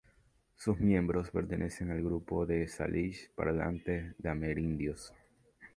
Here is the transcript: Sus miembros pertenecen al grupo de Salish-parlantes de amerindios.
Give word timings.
Sus 0.55 0.79
miembros 0.79 1.29
pertenecen 1.29 1.91
al 1.91 2.01
grupo 2.03 2.47
de 2.47 2.67
Salish-parlantes 2.67 4.15
de 4.17 4.29
amerindios. 4.29 5.13